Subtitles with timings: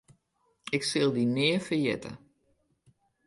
[0.75, 2.11] Ik sil dy nea ferjitte.